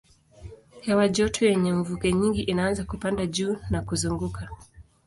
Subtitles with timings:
[0.81, 4.49] Hewa joto yenye mvuke nyingi inaanza kupanda juu na kuzunguka.